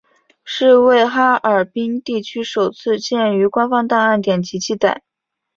[0.43, 5.03] 是为哈尔滨地区首次见于官方档案典籍记载。